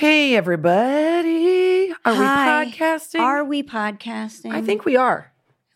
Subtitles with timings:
[0.00, 1.92] Hey, everybody.
[2.06, 2.64] Are Hi.
[2.64, 3.20] we podcasting?
[3.20, 4.50] Are we podcasting?
[4.50, 5.30] I think we are.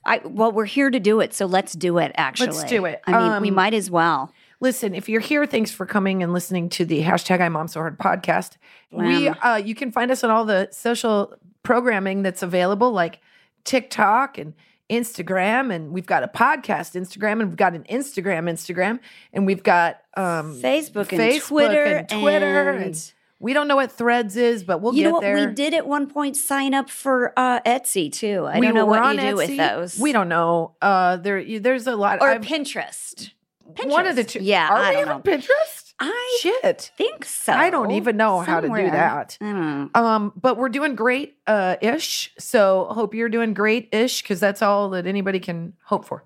[0.07, 2.11] I well, we're here to do it, so let's do it.
[2.15, 3.03] Actually, Let's do it.
[3.07, 4.33] I mean, we Um, might as well.
[4.61, 7.81] Listen, if you're here, thanks for coming and listening to the hashtag I Mom So
[7.81, 8.53] Hard podcast.
[8.91, 13.21] We, uh, you can find us on all the social programming that's available, like
[13.65, 14.55] TikTok and
[14.89, 19.01] Instagram, and we've got a podcast Instagram, and we've got an Instagram Instagram,
[19.35, 23.13] and we've got um, Facebook and Facebook Twitter and Twitter, and, and-
[23.45, 25.03] we don't know what Threads is, but we'll get there.
[25.03, 25.21] you get know what?
[25.23, 25.49] there.
[25.49, 28.45] We did at one point sign up for uh, Etsy too.
[28.47, 29.99] I We don't know what on you do with those.
[29.99, 30.75] We don't know.
[30.83, 32.21] Uh, there, you- there's a lot.
[32.21, 33.31] or I've- Pinterest.
[33.75, 33.91] Pinterest.
[33.91, 34.41] One of the two.
[34.41, 35.21] Yeah, Are I we know.
[35.21, 35.95] Pinterest?
[35.99, 36.91] I Shit.
[36.97, 37.53] think so.
[37.53, 39.39] I don't even know how to do that.
[39.41, 42.33] Um, but we're doing great uh ish.
[42.39, 46.25] So hope you're doing great ish because that's all that anybody can hope for.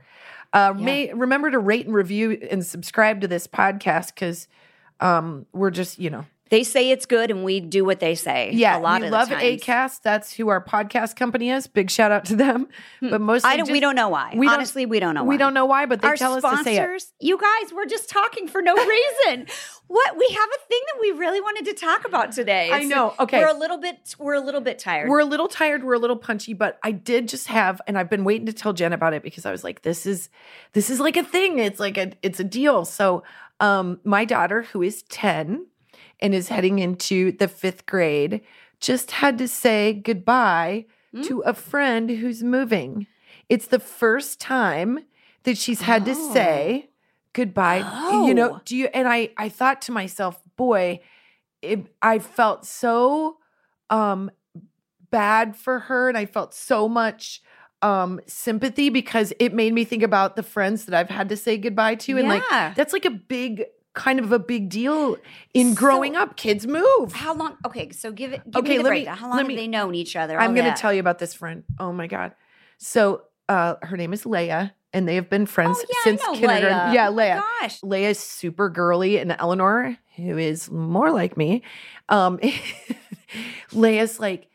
[0.52, 0.84] Uh Yeah.
[0.84, 4.48] may remember to rate and review and subscribe to this podcast because
[5.00, 8.50] um we're just, you know, They say it's good, and we do what they say.
[8.54, 9.28] yeah, a lot we of love.
[9.28, 10.02] Acast.
[10.02, 11.66] That's who our podcast company is.
[11.66, 12.68] Big shout out to them.
[13.00, 13.54] But mostly Hmm.
[13.54, 13.70] I don't.
[13.72, 14.32] we don't know why.
[14.36, 15.24] we don't- Honestly, we don't know.
[15.24, 15.38] we why.
[15.38, 17.02] don't know why, but they Our tell sponsors, us to say it.
[17.20, 19.46] you guys, we're just talking for no reason.
[19.88, 22.70] what we have a thing that we really wanted to talk about today.
[22.72, 23.14] I know.
[23.20, 23.38] Okay.
[23.40, 24.14] we're a little bit.
[24.18, 25.08] We're a little bit tired.
[25.08, 28.10] We're a little tired, we're a little punchy, but I did just have, and I've
[28.10, 30.28] been waiting to tell Jen about it because I was like, this is
[30.74, 31.58] this is like a thing.
[31.58, 32.84] It's like a it's a deal.
[32.84, 33.22] So
[33.60, 35.66] um my daughter, who is 10
[36.20, 38.40] and is heading into the fifth grade,
[38.80, 41.24] just had to say goodbye Mm.
[41.26, 43.06] to a friend who's moving.
[43.48, 44.98] It's the first time
[45.44, 46.32] that she's had to Oh.
[46.34, 46.90] say
[47.32, 47.78] goodbye.
[48.26, 48.60] You know, Oh.
[48.66, 51.00] do you and I I thought to myself, boy,
[51.62, 53.38] it, I felt so
[53.88, 54.30] um
[55.10, 57.40] bad for her and I felt so much
[57.80, 61.56] um sympathy because it made me think about the friends that I've had to say
[61.56, 62.42] goodbye to and like
[62.74, 63.64] that's like a big
[63.98, 65.16] kind of a big deal
[65.54, 67.56] in growing up kids move How long?
[67.66, 68.42] Okay, so give it.
[68.50, 70.38] Give Okay, me the let me- How long let have me- they known each other?
[70.40, 72.32] I'm going to tell you about this friend oh my god
[72.78, 76.78] so uh her name is Leia and they have been friends Oh yeah, since kindergarten
[76.78, 76.94] Leia.
[76.94, 77.80] yeah Oh Leia gosh.
[77.82, 81.62] Leia is super girly, and Eleanor, who is more like me,
[82.08, 82.38] um,
[83.72, 84.47] Leia's like,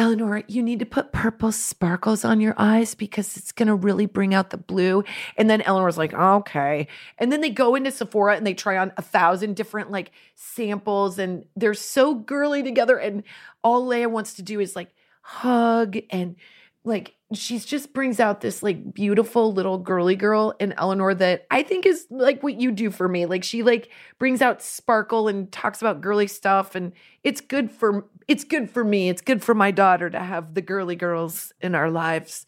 [0.00, 4.32] Eleanor, you need to put purple sparkles on your eyes because it's gonna really bring
[4.32, 5.04] out the blue.
[5.36, 6.88] And then Eleanor's like, okay.
[7.18, 11.18] And then they go into Sephora and they try on a thousand different like samples,
[11.18, 12.96] and they're so girly together.
[12.96, 13.24] And
[13.62, 14.88] all Leia wants to do is like
[15.20, 16.36] hug and
[16.82, 21.62] like she's just brings out this like beautiful little girly girl in Eleanor that I
[21.62, 23.26] think is like what you do for me.
[23.26, 26.92] Like she like brings out sparkle and talks about girly stuff and
[27.22, 29.08] it's good for it's good for me.
[29.08, 32.46] It's good for my daughter to have the girly girls in our lives.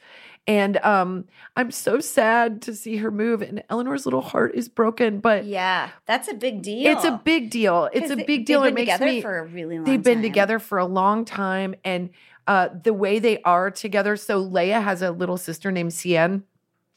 [0.49, 1.27] And um
[1.57, 5.91] I'm so sad to see her move and Eleanor's little heart is broken, but Yeah,
[6.07, 6.91] that's a big deal.
[6.91, 7.89] it's a big deal.
[7.93, 8.63] It's a big deal.
[8.63, 9.85] They've It been makes together me for a really long.
[9.85, 10.23] they've been time.
[10.23, 12.11] together for a long time and
[12.47, 16.43] uh the way they are together so leia has a little sister named cien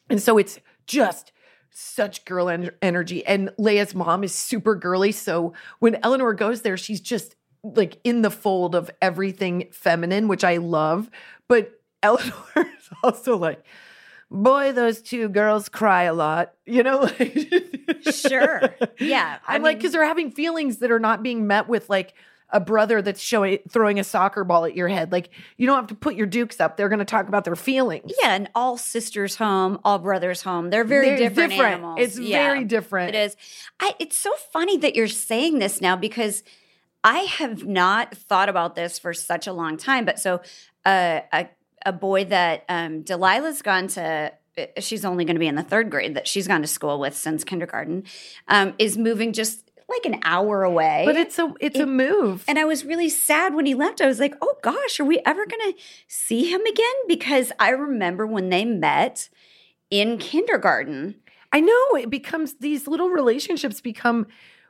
[0.10, 1.32] and so it's just
[1.70, 6.78] such girl en- energy and leia's mom is super girly so when eleanor goes there
[6.78, 11.10] she's just like in the fold of everything feminine which i love
[11.48, 11.72] but
[12.04, 13.64] eleanor is also like
[14.32, 17.66] boy those two girls cry a lot you know like
[18.14, 18.62] Sure.
[19.00, 19.40] Yeah.
[19.48, 22.14] I I'm like, because they're having feelings that are not being met with like
[22.52, 25.12] a brother that's showing throwing a soccer ball at your head.
[25.12, 26.78] Like you don't have to put your dukes up.
[26.78, 28.12] They're going to talk about their feelings.
[28.22, 30.70] Yeah, and all sisters home, all brothers home.
[30.70, 32.00] They're very They're different, animals.
[32.00, 33.16] It's Yeah, very different.
[33.16, 33.36] It is.
[33.80, 36.44] I, it's so funny that you're saying this now because
[37.04, 40.06] I have not thought about this for such a long time.
[40.06, 40.42] But so
[40.86, 41.48] uh, a
[41.86, 44.32] a boy that um, Delilah's gone to.
[44.58, 46.98] uh, She's only going to be in the third grade that she's gone to school
[46.98, 48.06] with since kindergarten.
[48.48, 51.04] Um, is moving just like an hour away.
[51.06, 52.44] But it's a it's a move.
[52.48, 54.02] And I was really sad when he left.
[54.02, 56.96] I was like, oh gosh, are we ever going to see him again?
[57.08, 59.30] Because I remember when they met
[59.90, 61.16] in kindergarten.
[61.52, 64.28] I know it becomes these little relationships become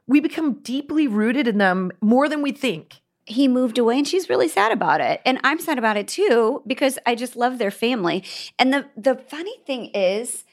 [0.07, 3.01] we become deeply rooted in them more than we think.
[3.27, 5.19] he moved away and she's really sad about it.
[5.25, 8.23] And I'm sad about it too because I just love their family.
[8.59, 10.43] And the the funny thing is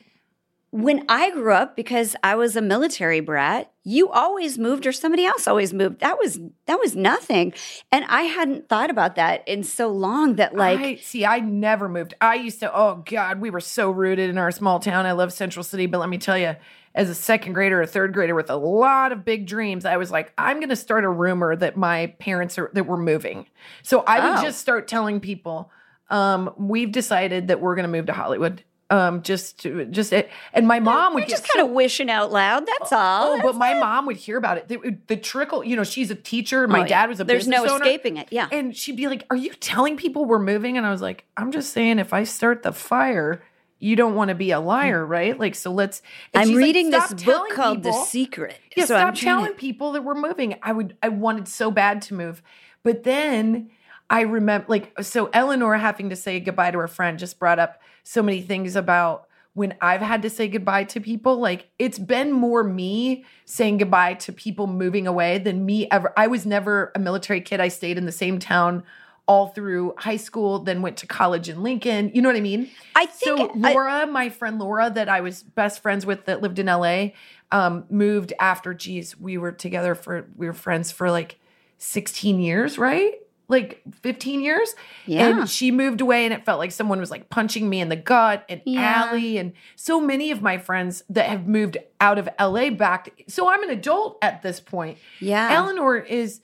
[0.73, 5.27] when I grew up because I was a military brat, you always moved or somebody
[5.27, 6.01] else always moved.
[6.01, 7.53] That was that was nothing.
[7.93, 11.91] And I hadn't thought about that in so long that like I, see, I never
[11.91, 12.15] moved.
[12.23, 12.75] I used to.
[12.75, 15.05] Oh God, we were so rooted in our small town.
[15.05, 16.57] I love Central City, but let me tell you,
[16.95, 20.11] as a second grader, a third grader with a lot of big dreams, I was
[20.11, 23.47] like, I'm going to start a rumor that my parents are that we're moving.
[23.83, 24.43] So I would Oh.
[24.43, 25.71] just start telling people,
[26.09, 28.65] um, we've decided that we're going to move to Hollywood.
[28.93, 30.13] Um, just, just,
[30.53, 32.67] and my mom would you're just kind of wishing out loud.
[32.67, 33.33] That's all.
[33.33, 34.69] Oh, but my mom would hear about it.
[34.69, 36.69] The, the trickle, you know, she's a teacher.
[36.69, 36.89] My Oh, yeah.
[36.89, 37.77] dad was a There's no owner.
[37.83, 38.29] escaping it.
[38.31, 38.49] Yeah.
[38.53, 40.77] And she'd be like, Are you telling people we're moving?
[40.77, 43.43] And I was like, I'm just saying, if I start the fire,
[43.79, 45.39] you don't want to be a liar, right?
[45.41, 46.03] Like, so let's.
[46.35, 47.93] I'm she's like, reading this book called The.
[48.05, 48.59] Secret.
[48.77, 50.57] Yeah, so I'm stop telling to- people that we're moving.
[50.63, 52.43] I would, I wanted so bad to move.
[52.83, 53.71] But then
[54.11, 57.81] I remember, like, so Eleanor having to say goodbye to her friend just brought up
[58.05, 61.39] so many things about when I've had to say goodbye to people.
[61.39, 66.13] Like, it's been more me saying goodbye to people moving away than me ever.
[66.17, 67.61] I was never a military kid.
[67.61, 68.83] I stayed in the same town
[69.27, 72.11] all through high school, then went to college in Lincoln.
[72.13, 72.69] You know what I mean?
[72.97, 76.43] I think So I- Laura, my friend Laura, that I was best friends with, that
[76.43, 77.13] lived in LA,
[77.53, 78.75] um, moved after.
[78.75, 81.39] Geez, we were together for we were friends for like
[81.79, 83.15] sixteen years, right?
[83.53, 84.75] Like fifteen years.
[85.07, 85.29] Yeah.
[85.41, 87.97] And she moved away, and it felt like someone was like punching me in the
[87.97, 88.45] gut.
[88.49, 89.05] And Yeah.
[89.07, 93.23] Allie, and so many of my friends that have moved out of LA back.
[93.29, 94.99] So I'm an adult at this point.
[95.21, 95.51] yeah.
[95.53, 96.41] Eleanor is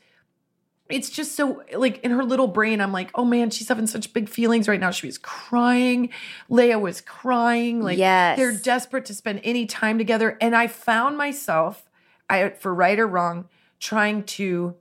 [0.91, 4.13] it's just so like in her little brain, I'm like, oh man, she's having such
[4.15, 4.91] big feelings right now.
[4.91, 6.09] She was crying.
[6.51, 7.83] Leia was crying.
[7.83, 8.39] Like Yes.
[8.39, 10.39] they're desperate to spend any time together.
[10.41, 11.85] And I found myself,
[12.31, 13.49] I for right or wrong,
[13.81, 14.77] trying to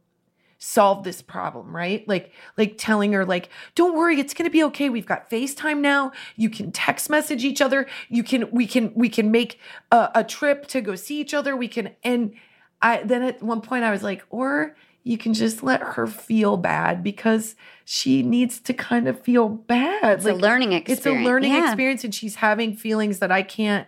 [0.59, 2.07] solve this problem, right?
[2.07, 4.89] Like like telling her like don't worry, it's going to be okay.
[4.89, 6.12] We've got FaceTime now.
[6.36, 7.88] You can text message each other.
[8.09, 9.59] You can we can we can make
[9.92, 11.56] a, a trip to go see each other.
[11.56, 12.33] We can and
[12.81, 16.57] I then at one point I was like or you can just let her feel
[16.57, 17.56] bad because
[17.86, 20.18] she needs to kind of feel bad.
[20.18, 21.00] It's a learning experience.
[21.00, 21.68] It's a learning Yeah.
[21.68, 23.88] experience and she's having feelings that I can't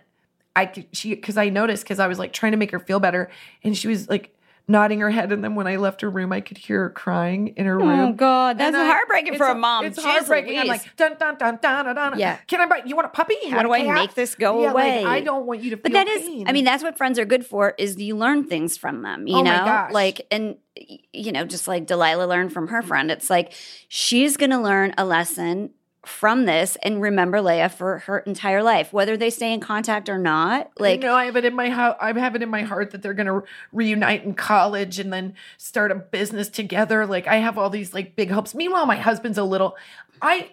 [0.56, 3.30] I she because I noticed because I was like trying to make her feel better
[3.62, 4.34] and she was like
[4.70, 7.48] nodding her head and then when I left her room I could hear her crying
[7.48, 8.00] in her oh, room.
[8.00, 9.84] Oh God, that's I- heartbreaking for a mom.
[9.84, 10.58] It's Jeez heartbreaking.
[10.58, 12.18] I'm like dun dun dun dun dun.
[12.18, 12.38] Yeah.
[12.46, 12.82] Can I buy?
[12.86, 13.36] You want a puppy?
[13.48, 13.94] How do I cat?
[13.94, 15.04] make this go yeah, away?
[15.04, 16.48] Like, I don't want you to feel But that is, pain.
[16.48, 17.74] I mean, that's what friends are good for.
[17.78, 19.26] Is you learn things from them.
[19.26, 19.92] You Oh know, gosh.
[19.92, 20.56] like and
[21.12, 23.10] you know, just like Delilah learned from her friend.
[23.10, 23.52] It's like
[23.88, 25.70] she's going to learn a lesson
[26.04, 30.18] from this and remember Leia for her entire life, whether they stay in contact or
[30.18, 30.70] not.
[30.78, 31.96] Like, you know, I have it in my house.
[32.00, 33.42] I have it in my heart that they're going to
[33.72, 37.04] reunite in college and then start a business together.
[37.06, 38.54] Like I have all these like big hopes.
[38.54, 39.76] Meanwhile, my husband's a little.
[40.22, 40.52] I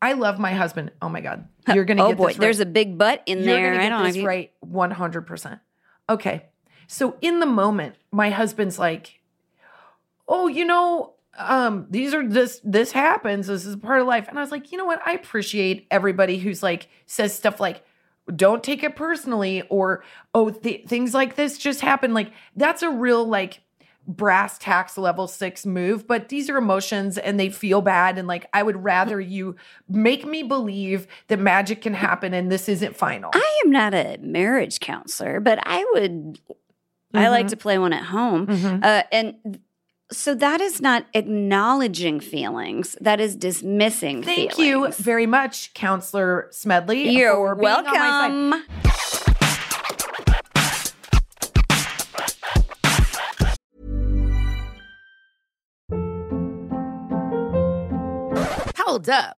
[0.00, 0.92] I love my husband.
[1.02, 2.40] Oh my god, you're going to oh get boy, this right.
[2.40, 3.70] there's a big butt in You're there.
[3.72, 5.60] gonna I get don't this right 100%.
[6.08, 6.46] Okay.
[6.86, 9.20] So in the moment, my husband's like,
[10.26, 13.46] "Oh, you know, um these are this this happens.
[13.46, 15.00] This is part of life." And I was like, "You know what?
[15.06, 17.82] I appreciate everybody who's like says stuff like
[18.34, 20.04] don't take it personally or
[20.34, 23.60] oh th- things like this just happen like that's a real like
[24.06, 28.46] brass tacks level 6 move but these are emotions and they feel bad and like
[28.52, 29.56] I would rather you
[29.88, 33.30] make me believe that magic can happen and this isn't final.
[33.34, 36.38] I am not a marriage counselor, but I would.
[37.12, 37.50] I like Mhm.
[37.50, 38.46] to play one at home.
[38.46, 38.84] Mhm.
[38.84, 39.58] Uh, and
[40.12, 42.96] so that is not acknowledging feelings.
[43.00, 44.54] That is dismissing feelings.
[44.54, 47.10] Thank you very much, Counselor Smedley.
[47.10, 48.30] You're for being on my side.
[48.30, 48.64] welcome.
[58.76, 59.39] Hold up.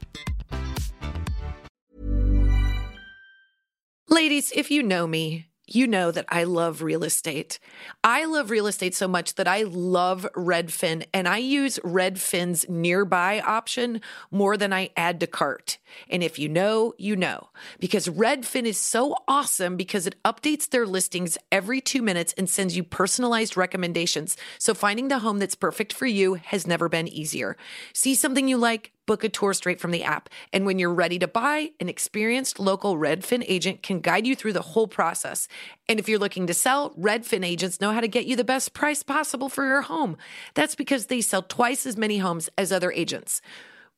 [4.21, 7.57] Ladies, if you know me, you know that I love real estate.
[8.03, 13.39] I love real estate so much that I love Redfin and I use Redfin's nearby
[13.39, 13.99] option
[14.29, 15.79] more than I add to cart.
[16.07, 17.49] And if you know, you know,
[17.79, 22.77] because Redfin is so awesome because it updates their listings every two minutes and sends
[22.77, 24.37] you personalized recommendations.
[24.59, 27.57] So finding the home that's perfect for you has never been easier.
[27.91, 28.91] See something you like?
[29.05, 30.29] Book a tour straight from the app.
[30.53, 34.53] And when you're ready to buy, an experienced local Redfin agent can guide you through
[34.53, 35.47] the whole process.
[35.89, 38.73] And if you're looking to sell, Redfin agents know how to get you the best
[38.73, 40.17] price possible for your home.
[40.53, 43.41] That's because they sell twice as many homes as other agents.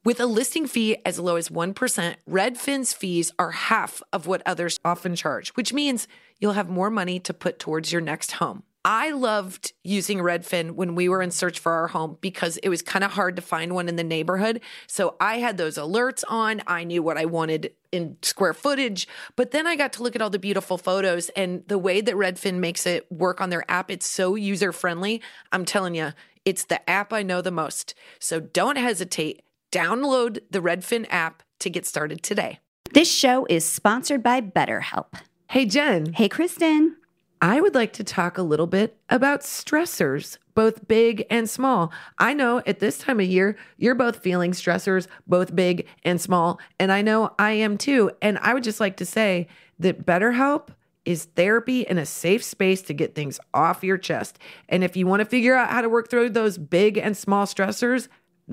[0.05, 4.77] With a listing fee as low as 1%, Redfin's fees are half of what others
[4.83, 8.63] often charge, which means you'll have more money to put towards your next home.
[8.85, 12.81] I loved using Redfin when we were in search for our home because it was
[12.81, 14.59] kind of hard to find one in the neighborhood.
[14.87, 16.61] So I had those alerts on.
[16.67, 20.21] I knew what I wanted in square footage, but then I got to look at
[20.21, 23.89] all the beautiful photos and the way that Redfin makes it work on their app.
[23.89, 25.21] It's so user friendly.
[25.53, 26.11] I'm telling you,
[26.43, 27.93] it's the app I know the most.
[28.19, 29.43] So don't hesitate.
[29.71, 32.59] Download the Redfin app to get started today.
[32.93, 35.13] This show is sponsored by BetterHelp.
[35.49, 36.13] Hey, Jen.
[36.13, 36.95] Hey, Kristin.
[37.43, 41.91] I would like to talk a little bit about stressors, both big and small.
[42.17, 46.61] I know at this time of year, you're both feeling stressors, both big and small.
[46.79, 48.11] And I know I am too.
[48.21, 49.47] And I would just like to say
[49.79, 50.69] that BetterHelp
[51.03, 54.39] is therapy and a safe space to get things off your chest.
[54.69, 57.45] And if you want to figure out how to work through those big and small
[57.45, 58.07] stressors,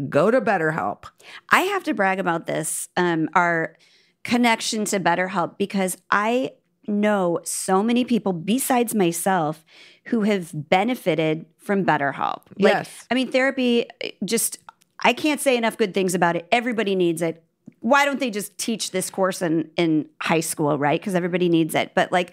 [0.09, 1.05] go to BetterHelp.
[1.51, 3.77] I have to brag about this, um, our
[4.25, 6.55] connection to BetterHelp, because I
[6.91, 9.65] know so many people besides myself
[10.07, 12.43] who have benefited from BetterHelp.
[12.59, 13.07] Like, Yes.
[13.11, 13.87] I mean, therapy
[14.25, 14.59] just,
[14.99, 16.47] I can't say enough good things about it.
[16.51, 17.43] Everybody needs it.
[17.81, 21.01] Why don't they just teach this course in, in high school, right?
[21.01, 21.93] Because everybody needs it.
[21.95, 22.33] But like,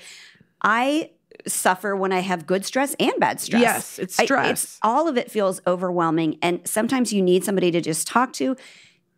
[0.61, 1.11] I
[1.45, 3.61] suffer when I have good stress and bad stress.
[3.61, 4.79] Yes, it's I- stress.
[4.81, 6.37] all of it feels overwhelming.
[6.41, 8.57] And sometimes you need somebody to just talk to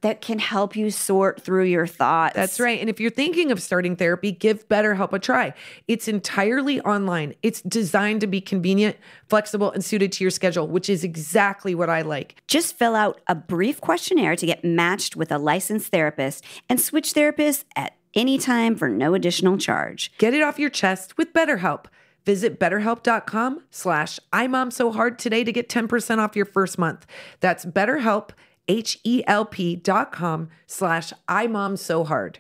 [0.01, 2.36] that can help you sort through your thoughts.
[2.36, 2.79] That's right.
[2.79, 5.53] And if you're thinking of starting therapy, give BetterHelp a try.
[5.88, 7.36] It's entirely online.
[7.44, 11.89] It's designed to be convenient, flexible, and suited to your schedule, which is exactly what
[11.89, 12.41] I like.
[12.48, 17.13] Just fill out a brief questionnaire to get matched with a licensed therapist and switch
[17.13, 20.12] therapists at any time for no additional charge.
[20.18, 21.86] Get it off your chest with BetterHelp.
[22.25, 27.06] Visit betterhelp.com slash imomsohard today to get 10% off your first month.
[27.39, 28.32] That's betterhelp,
[28.70, 32.38] H-E-L-P dot com slash imomsohard.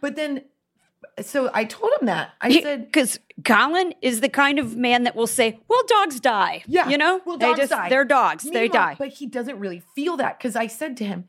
[0.00, 0.42] But then,
[1.20, 2.30] so I told him that.
[2.40, 6.62] I said, because Colin is the kind of man that will say, "Well, dogs die."
[6.66, 6.88] Yeah.
[6.88, 7.88] you know, well, they dogs just die.
[7.88, 8.44] they're dogs.
[8.44, 8.96] they die.
[8.98, 11.28] But he doesn't really feel that because I said to him,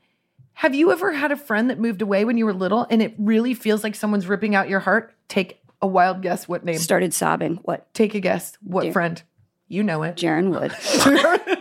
[0.54, 3.14] Have you ever had a friend that moved away when you were little and it
[3.18, 5.14] really feels like someone's ripping out your heart?
[5.28, 6.48] Take a wild guess.
[6.48, 6.78] What name?
[6.78, 7.56] Started sobbing.
[7.62, 7.92] What?
[7.94, 8.56] Take a guess.
[8.62, 9.22] What friend?
[9.68, 10.16] You know it.
[10.16, 10.72] Jaron Wood.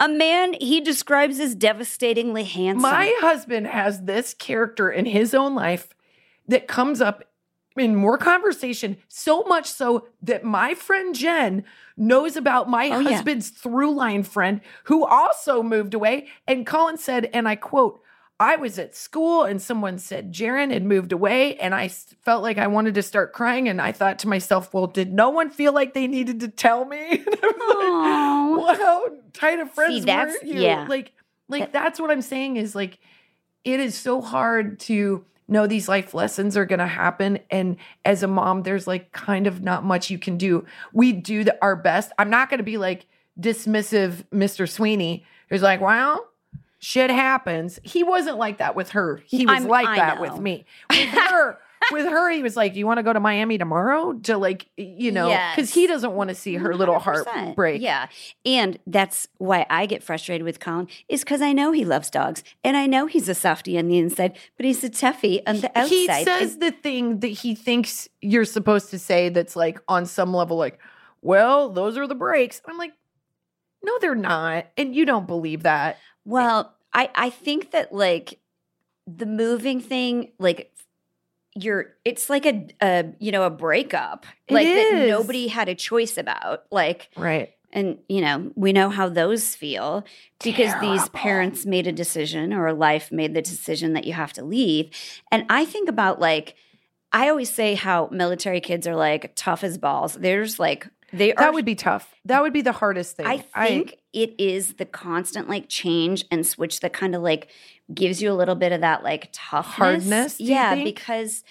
[0.00, 2.82] a man he describes as devastatingly handsome.
[2.82, 5.94] My husband has this character in his own life
[6.48, 7.22] that comes up
[7.76, 11.64] in more conversation, so much so that my friend Jen
[11.96, 13.10] knows about my Oh, yeah.
[13.12, 16.26] husband's through line friend who also moved away.
[16.48, 18.02] And Colin said, and I quote,
[18.40, 22.56] I was at school and someone said Jaron had moved away, and I felt like
[22.56, 23.68] I wanted to start crying.
[23.68, 26.86] And I thought to myself, well, did no one feel like they needed to tell
[26.86, 27.22] me?
[27.30, 30.60] And I was like, well, how tight of friends that's- were you?
[30.60, 30.86] yeah.
[30.88, 31.12] Like,
[31.48, 32.98] like that's what I'm saying is like,
[33.64, 38.22] it is so hard to know these life lessons are going to happen and as
[38.22, 41.74] a mom there's like kind of not much you can do we do the, our
[41.74, 43.04] best i'm not going to be like
[43.38, 46.29] dismissive mr sweeney who's like well
[46.80, 47.78] shit happens.
[47.84, 49.22] He wasn't like that with her.
[49.26, 50.22] He was I'm- like I that know.
[50.22, 50.64] with me.
[50.90, 51.58] With her
[51.92, 55.10] with her he was like you want to go to miami tomorrow to like you
[55.10, 55.28] know?
[55.54, 57.80] Because he doesn't want to see her little heart break.
[57.80, 58.08] Yeah.
[58.44, 62.42] And that's why I get frustrated with Colin, is because I know he loves dogs
[62.62, 65.68] and I know he's a softie on the inside, but he's a toughie on the
[65.78, 65.88] outside.
[65.88, 70.04] he says And the thing that he thinks you're supposed to say that's like on
[70.04, 70.78] some level like
[71.22, 72.60] well those are the breaks.
[72.66, 72.92] I'm like
[73.82, 75.96] no they're not and you don't believe that
[76.30, 78.38] well, I, I think that like
[79.06, 80.72] the moving thing, like
[81.56, 84.26] you're it's like a, a you know, a breakup.
[84.46, 86.64] It like that nobody had a choice about.
[86.70, 90.04] Like right And, you know, we know how those feel
[90.42, 94.44] because these parents made a decision or life made the decision that you have to
[94.44, 94.90] leave.
[95.32, 96.54] And I think about like,
[97.12, 100.14] I always say how military kids are like tough as balls.
[100.14, 101.44] There's like, they are.
[101.44, 104.84] that would be tough that would be the hardest thing I think it is the
[104.84, 107.48] constant like change and switch that kind of like
[107.94, 109.74] gives you a little bit of that like toughness.
[109.76, 111.42] Hardness, yeah, because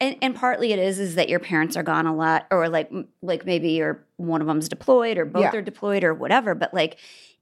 [0.00, 2.90] and, and partly it is is that your parents are gone a lot, or like
[3.22, 5.56] like maybe you're one of them's deployed, or both Yeah.
[5.56, 6.54] are deployed, or whatever.
[6.54, 6.98] But like,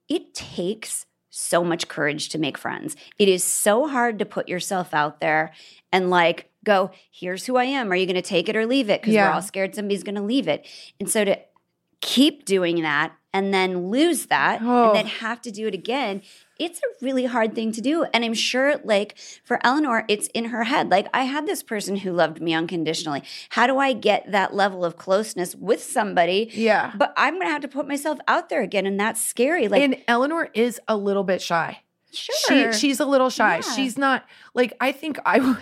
[0.08, 2.94] it takes so much courage to make friends.
[3.18, 5.52] It is so hard to put yourself out there
[5.90, 7.90] and like go, here's who I am.
[7.90, 9.00] Are you going to take it or leave it?
[9.00, 9.28] Because Yeah.
[9.28, 10.66] we're all scared somebody's going to leave it.
[11.00, 11.38] And so to
[12.02, 14.88] keep doing that and then lose that Oh.
[14.88, 15.18] and then oh.
[15.26, 16.22] have to do it again.
[16.58, 18.04] It's a really hard thing to do.
[18.14, 20.90] And I'm sure, like, for Eleanor, it's in her head.
[20.90, 23.22] Like, I had this person who loved me unconditionally.
[23.50, 26.50] How do I get that level of closeness with somebody?
[26.52, 26.92] Yeah.
[26.96, 28.86] But I'm going to have to put myself out there again.
[28.86, 29.66] And that's scary.
[29.66, 31.80] Like, and Eleanor is a little bit shy.
[32.12, 32.72] sure.
[32.72, 33.56] She she's a little shy.
[33.56, 33.74] Yeah.
[33.74, 34.24] She's not
[34.54, 35.56] like I think i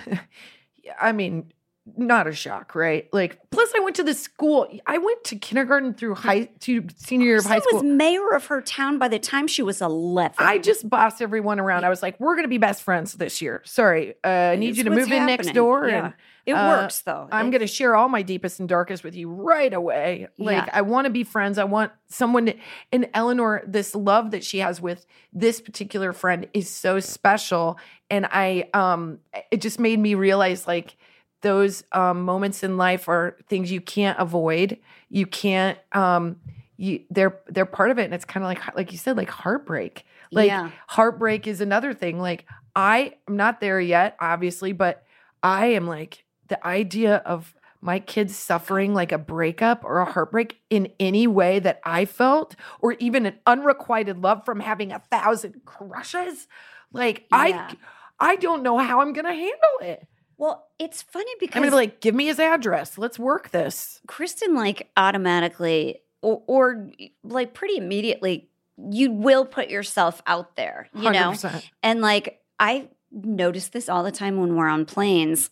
[1.00, 1.52] i mean
[1.97, 3.09] not a shock, right?
[3.12, 4.66] Like plus I went to the school.
[4.87, 7.80] I went to kindergarten through high to senior year of high school.
[7.80, 10.37] She was mayor of her town by the time she was 11.
[10.38, 11.85] I just bossed everyone around.
[11.85, 14.70] I was like, "We're going to be best friends this year." Sorry, uh, I need
[14.70, 16.04] It's you to move in next door, Yeah.
[16.06, 16.14] and
[16.47, 17.28] It uh, works, though.
[17.30, 20.28] I'm going to share all my deepest and darkest with you right away.
[20.38, 20.70] Like, Yeah.
[20.73, 21.59] I want to be friends.
[21.59, 22.54] I want someone to,
[22.92, 27.78] and Eleanor, this love that she has with this particular friend is so special.
[28.11, 29.18] And I, um,
[29.52, 30.97] it just made me realize like
[31.42, 34.78] those um, moments in life are things you can't avoid.
[35.09, 36.37] You can't, um,
[36.76, 38.04] you, they're, they're part of it.
[38.04, 40.04] And it's kind of like, like you said, like heartbreak.
[40.32, 40.70] Like Yeah.
[40.88, 42.20] heartbreak is another thing.
[42.20, 45.04] Like I am not there yet, obviously, but
[45.42, 50.61] I am like the idea of my kids suffering like a breakup or a heartbreak
[50.68, 55.62] in any way that I felt, or even an unrequited love from having a thousand
[55.64, 56.47] crushes.
[56.92, 57.75] Like Yeah.
[58.20, 60.06] I I don't know how I'm gonna handle it.
[60.40, 62.97] Well, it's funny because I'm gonna be like, give me his address.
[62.97, 64.00] Let's work this.
[64.09, 66.88] Kristin, like, automatically or, or
[67.23, 68.49] like pretty immediately,
[68.90, 71.32] you will put yourself out there, you know?
[71.32, 71.62] 100%.
[71.82, 75.50] And like, I notice this all the time when we're on planes.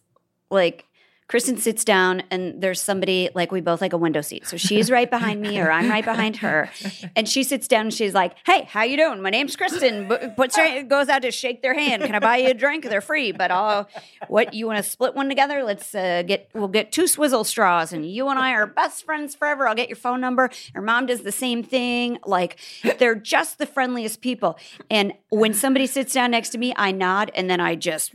[0.50, 0.86] Like,
[1.28, 4.46] Kristin sits down and there's somebody like we both like a window seat.
[4.46, 6.70] So she's right behind me or I'm right behind her.
[7.14, 9.20] And she sits down and she's like, "Hey, how you doing?
[9.20, 12.02] My name's Kristin." Puts her goes out to shake their hand.
[12.02, 12.84] Can I buy you a drink?
[12.88, 13.88] They're free, but I'll
[14.28, 15.62] what you want to split one together?
[15.62, 19.34] Let's uh, get we'll get two swizzle straws and you and I are best friends
[19.34, 19.68] forever.
[19.68, 20.48] I'll get your phone number.
[20.74, 22.18] Her mom does the same thing.
[22.24, 22.58] Like
[22.98, 24.58] they're just the friendliest people.
[24.90, 28.14] And when somebody sits down next to me, I nod and then I just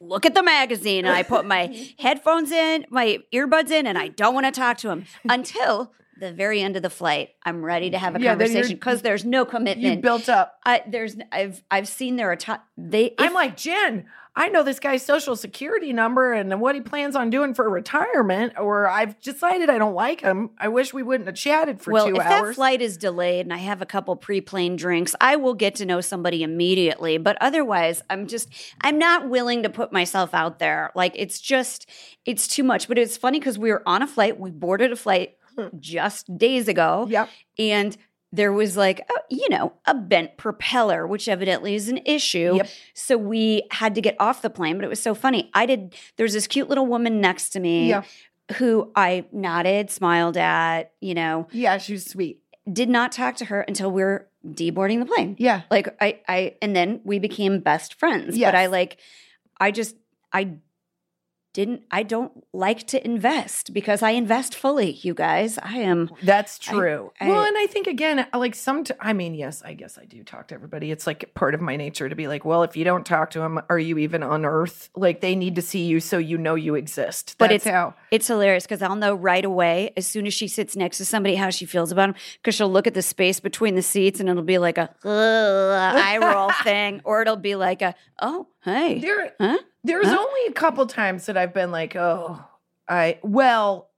[0.00, 1.94] look at the magazine and I put my mhm.
[2.00, 6.32] headphones in, my earbuds in, and I don't want to talk to him until the
[6.32, 7.30] very end of the flight.
[7.44, 10.02] I'm ready to have a Yeah, conversation because there's no You commitment.
[10.02, 10.58] built up.
[10.66, 13.14] I, there's I've I've seen there are ti- they.
[13.18, 14.06] I'm like, Jen,
[14.38, 18.52] I know this guy's social security number and what he plans on doing for retirement,
[18.56, 20.50] or I've decided I don't like him.
[20.58, 22.54] I wish we wouldn't have chatted for well, two if that hours.
[22.54, 26.00] flight is delayed and I have a couple pre-plane drinks, I will get to know
[26.00, 27.18] somebody immediately.
[27.18, 28.48] But otherwise, I'm just
[28.80, 30.92] I'm not willing to put myself out there.
[30.94, 31.90] Like it's just
[32.24, 32.86] it's too much.
[32.86, 34.38] But it's funny because we were on a flight.
[34.38, 35.34] We boarded a flight
[35.80, 37.06] just days ago.
[37.10, 37.28] Yep.
[37.58, 37.96] and
[38.32, 42.68] there was like a, you know a bent propeller which evidently is an issue Yep.
[42.94, 45.94] so we had to get off the plane but it was so funny i did
[46.16, 48.02] there's this cute little woman next to me Yeah.
[48.56, 52.40] who i nodded smiled at you know Yeah, she was sweet.
[52.70, 55.62] did not talk to her until we are deboarding the plane Yeah.
[55.70, 58.48] like i i and then we became best friends Yes.
[58.48, 58.98] but i like
[59.58, 59.96] i just
[60.32, 60.50] i
[61.58, 66.54] didn't i don't like to invest because i invest fully you guys i am That's
[66.58, 67.10] true.
[67.20, 69.98] I- well, and I think again, uh, like some, t- I mean, yes, I guess
[69.98, 70.90] I do talk to everybody.
[70.92, 73.38] It's like part of my nature to be like, well, if you don't talk to
[73.40, 74.88] them, are you even on earth?
[74.94, 77.34] Like they need to see you so you know you exist.
[77.38, 77.94] But it's- how.
[78.10, 81.34] It's hilarious because I'll know right away as soon as she sits next to somebody
[81.36, 84.28] how she feels about them because she'll look at the space between the seats and
[84.28, 89.32] it'll be like a eye roll thing, or it'll be like a oh hey There,
[89.40, 90.16] huh there's Huh?
[90.18, 92.42] only a couple times that I've been like, oh,
[92.88, 93.90] I, well,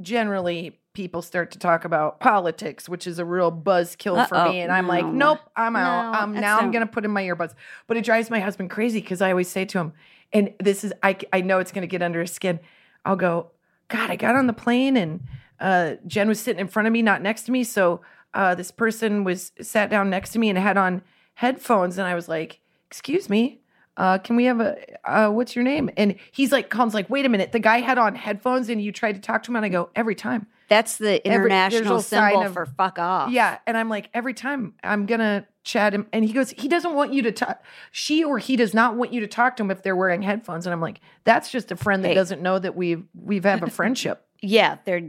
[0.00, 4.60] generally people start to talk about politics, which is a real buzzkill for me.
[4.60, 6.12] And I'm like, nope, I'm out.
[6.12, 7.54] No, Um, that's now I'm going to put in my earbuds.
[7.86, 9.92] But it drives my husband crazy because I always say to him,
[10.34, 12.60] and this is, I, I know it's going to get under his skin.
[13.06, 13.52] I'll go,
[13.88, 15.20] God, I got on the plane and
[15.60, 17.64] uh, Jen was sitting in front of me, not next to me.
[17.64, 18.02] So
[18.34, 21.02] uh, this person was sat down next to me and had on
[21.34, 21.96] headphones.
[21.96, 23.61] And I was like, excuse me.
[23.96, 25.90] Uh, can we have a uh, what's your name?
[25.96, 27.52] And he's like, Colin's like, wait a minute.
[27.52, 29.56] The guy had on headphones and you tried to talk to him.
[29.56, 30.46] And I go, every time.
[30.68, 33.58] that's the international sign symbol of- for fuck off Yeah.
[33.66, 36.06] And I'm like, every time I'm going to chat him.
[36.12, 37.62] And he goes, he doesn't want you to talk.
[37.90, 40.66] She or he does not want you to talk to him if they're wearing headphones.
[40.66, 42.14] And I'm like, that's just a friend that Hey.
[42.14, 44.24] doesn't know that we've, we've have a friendship.
[44.40, 45.02] yeah they're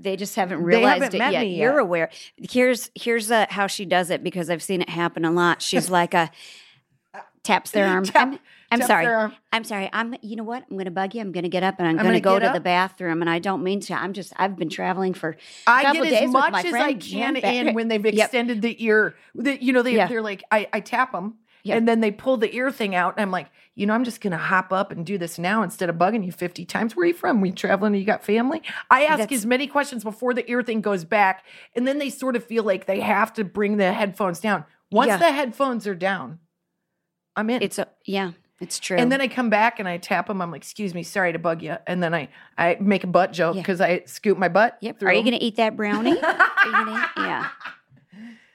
[0.00, 3.84] they just haven't realized haven't it yet me you're aware here's here's uh, how she
[3.84, 6.30] does it because I've seen it happen a lot she's like a
[7.48, 8.28] taps their arm Tap-
[8.70, 9.32] I'm, I'm sorry arm.
[9.52, 9.88] I'm sorry.
[9.92, 10.14] I'm.
[10.22, 10.62] You know what?
[10.70, 11.20] I'm going to bug you.
[11.22, 13.22] I'm going to get up and I'm, going to gonna go to the bathroom.
[13.22, 13.94] And I don't mean to.
[13.94, 14.32] I'm just.
[14.36, 15.36] I've been traveling for.
[15.66, 18.14] I get days as much as I can in when they've Yep.
[18.14, 19.14] extended the ear.
[19.34, 20.06] The, you know, they, Yeah.
[20.06, 21.38] they're like, I, I tap them.
[21.70, 23.14] And then they pull the ear thing out.
[23.16, 25.62] And I'm like, you know, I'm just going to hop up and do this now
[25.62, 26.96] instead of bugging you 50 times.
[26.96, 27.40] Where are you from?
[27.42, 27.94] We traveling?
[27.94, 28.62] You got family?
[28.90, 31.44] I ask That's- as many questions before the ear thing goes back.
[31.76, 34.64] And then they sort of feel like they have to bring the headphones down.
[34.90, 35.16] Once Yeah.
[35.18, 36.38] the headphones are down,
[37.38, 37.62] I'm in.
[37.62, 38.96] It's a yeah, it's true.
[38.98, 40.42] And then I come back and I tap them.
[40.42, 43.32] I'm like, "Excuse me, sorry to bug you." And then I I make a butt
[43.32, 43.62] joke Yeah.
[43.62, 44.76] because I scoop my butt.
[44.80, 45.02] yep.
[45.02, 46.10] Are you going to eat that brownie?
[46.20, 47.48] Are you gonna eat- yeah.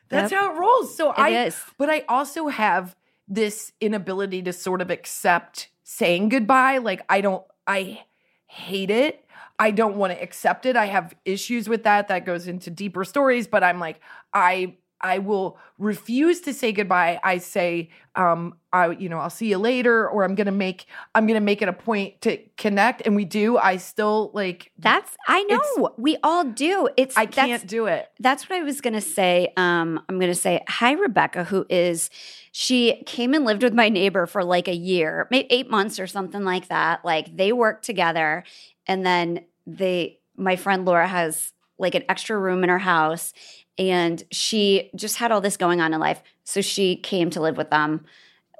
[0.10, 0.39] That's Yep.
[0.41, 0.96] how it rolls.
[0.96, 1.60] So I, is.
[1.78, 2.96] but I also have
[3.28, 6.78] this inability to sort of accept saying goodbye.
[6.80, 8.04] Like I don't, I
[8.46, 9.26] hate it.
[9.58, 10.76] I don't want to accept it.
[10.76, 12.10] I have issues with that.
[12.10, 13.48] That goes into deeper stories.
[13.48, 14.02] But I'm like,
[14.34, 17.19] I, I will refuse to say goodbye.
[17.23, 21.27] I say, um, I, you know, I'll see you later, or I'm gonna make, I'm
[21.27, 23.57] gonna make it a point to connect, and we do.
[23.57, 25.93] I still like, That's I know.
[25.97, 26.87] we all do.
[26.95, 28.09] It's I can't do it.
[28.19, 29.51] that's what I was going to say.
[29.57, 32.09] Um, I'm going to say hi, Rebecca, who is
[32.51, 36.07] she came and lived with my neighbor for like a year, maybe eight months or
[36.07, 37.03] something like that.
[37.03, 38.43] Like they worked together,
[38.87, 43.33] and then they, my friend Laura has like an extra room in her house,
[43.77, 47.57] and she just had all this going on in life, so she came to live
[47.57, 48.05] with them.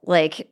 [0.04, 0.49] Like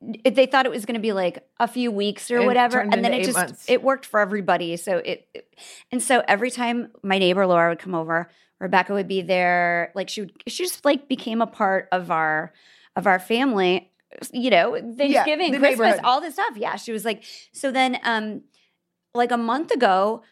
[0.00, 3.04] they thought it was going to be like a few weeks or it whatever, and
[3.04, 3.64] then it just months.
[3.68, 4.76] it worked for everybody.
[4.76, 5.44] So it, it-
[5.90, 8.30] and so every time my neighbor Laura would come over,
[8.60, 9.90] Rebecca would be there.
[9.96, 12.52] Like she would, she just like became a part of our
[12.94, 13.90] of our family.
[14.32, 16.56] You know, Thanksgiving, the Christmas, all this stuff.
[16.56, 17.24] Yeah, she was like.
[17.52, 18.42] So then, um,
[19.14, 20.22] like a month ago,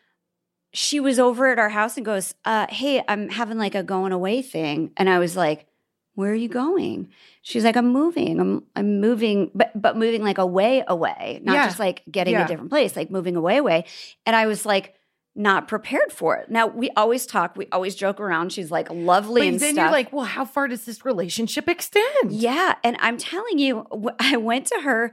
[0.77, 4.13] she was over at our house and goes, uh, "Hey, I'm having like a going
[4.13, 5.67] away thing," and I was like,
[6.15, 7.09] "Where are you going?"
[7.43, 8.39] She's like, "I'm moving.
[8.41, 11.67] I'm I'm moving, but but moving like away, away, not Yeah.
[11.67, 12.45] just like getting Yeah.
[12.45, 13.85] a different place, like moving away, away."
[14.27, 14.95] And I was like.
[15.39, 16.51] Not prepared for it.
[16.51, 18.53] Now we always talk, we always joke around.
[18.53, 19.83] She's like lovely But and then stuff.
[19.83, 22.33] you're like, well, how far does this relationship extend?
[22.33, 22.77] Yeah.
[22.83, 23.85] And I'm telling you,
[24.19, 25.13] I went to her,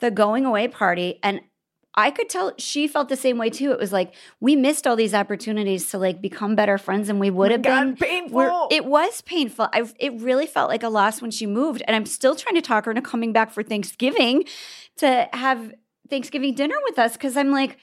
[0.00, 1.42] the going away party, and
[1.98, 3.72] I could tell she felt the same way too.
[3.72, 7.28] It was like we missed all these opportunities to like become better friends than we
[7.30, 7.96] would have been.
[7.96, 8.36] painful.
[8.36, 9.68] We're- it was painful.
[9.72, 11.82] I, it really felt like a loss when she moved.
[11.86, 14.44] And I'm still trying to talk her into coming back for Thanksgiving
[14.98, 15.72] to have
[16.08, 17.76] Thanksgiving dinner with us because I'm like,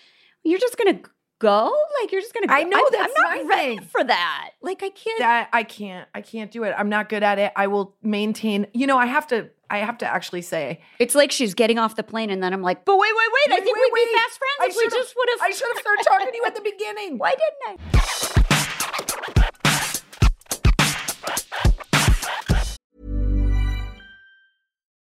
[0.43, 1.65] you're just to go?
[2.01, 3.81] Like, you're just going to I know, I'm, that's I'm not ready thing.
[3.87, 4.51] for that.
[4.61, 5.19] Like, I can't.
[5.19, 6.73] that I can't I can't do it.
[6.77, 7.51] I'm not good at it.
[7.55, 8.67] I will maintain.
[8.73, 11.95] You know, I have to I have to actually say It's like she's getting off
[11.95, 13.59] the plane, and then I'm like, but wait, wait, wait!
[13.59, 14.21] I think wait, we'd be wait.
[14.21, 15.39] fast friends I if we should've- just would have.
[15.41, 17.17] I should have started talking to you at the beginning.
[17.17, 19.05] Why didn't I?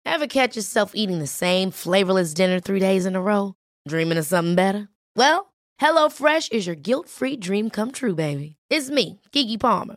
[0.05, 3.55] Ever catch yourself eating the same flavorless dinner three days in a row?
[3.89, 4.89] Dreaming of something better?
[5.17, 8.57] Well, HelloFresh is your guilt-free dream come true, baby.
[8.69, 9.97] It's me, Keke Palmer.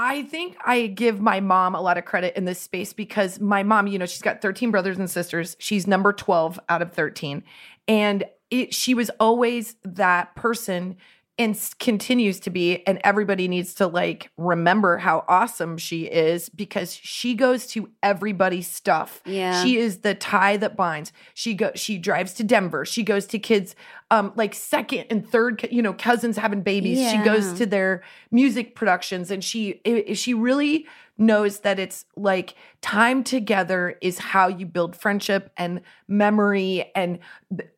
[0.00, 3.64] I think I give my mom a lot of credit in this space because my
[3.64, 5.56] mom, you know, she's got 13 brothers and sisters.
[5.58, 7.42] She's number 12 out of 13.
[7.88, 10.98] And it, she was always that person
[11.38, 12.86] and continues to be.
[12.86, 18.66] And everybody needs to like remember how awesome she is because she goes to everybody's
[18.66, 19.22] stuff.
[19.24, 19.62] Yeah.
[19.62, 21.12] She is the tie that binds.
[21.34, 22.84] She go she drives to Denver.
[22.84, 23.76] She goes to kids
[24.10, 26.98] um like second and third, you know, cousins having babies.
[27.10, 29.80] She goes to their music productions and she
[30.14, 30.86] she really
[31.18, 37.18] knows that it's like time together is how you build friendship and memory and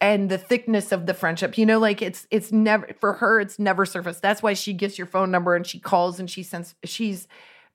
[0.00, 3.58] and the thickness of the friendship you know like it's it's never for her it's
[3.58, 6.74] never surfaced that's why she gets your phone number and she calls and she sends
[6.84, 7.26] she's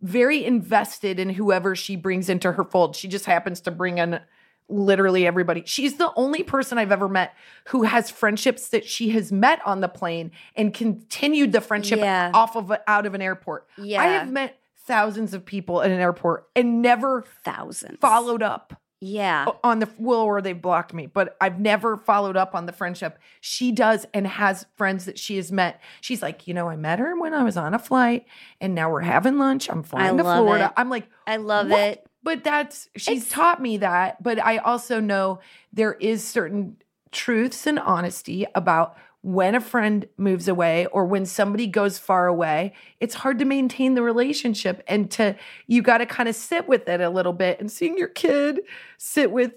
[0.01, 4.19] very invested in whoever she brings into her fold she just happens to bring in
[4.67, 5.61] literally everybody.
[5.67, 9.79] She's the only person I've ever met who has friendships that she has met on
[9.81, 12.31] the plane and continued the friendship Yeah.
[12.33, 13.67] off of out of an airport.
[13.77, 14.01] Yeah.
[14.01, 17.97] I have met thousands of people at an airport and never Thousands.
[17.99, 19.45] followed up Yeah.
[19.63, 23.19] on the well or they blocked me, but I've never followed up on the friendship.
[23.41, 25.81] She does and has friends that she has met.
[26.01, 28.25] She's like, you know, I met her when I was on a flight
[28.61, 29.69] and now we're having lunch.
[29.69, 30.65] I'm flying to Florida.
[30.65, 30.71] it.
[30.77, 31.79] I'm like, I love what?
[31.79, 32.07] it.
[32.23, 34.21] But that's she's It's- taught me that.
[34.23, 35.39] But I also know
[35.73, 36.77] there is certain
[37.11, 42.71] truths and honesty about when a friend moves away or when somebody goes far away.
[42.99, 45.35] It's hard to maintain the relationship and to
[45.65, 48.59] you got to kind of sit with it a little bit and seeing your kid
[48.99, 49.53] sit with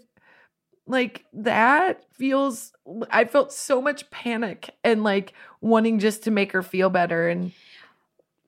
[0.87, 2.73] like that feels
[3.11, 7.53] I felt so much panic and like wanting just to make her feel better and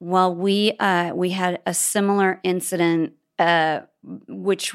[0.01, 3.81] Well, we uh, we had a similar incident, uh,
[4.27, 4.75] which